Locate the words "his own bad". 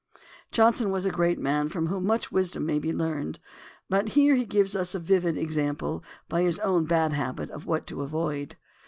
6.41-7.11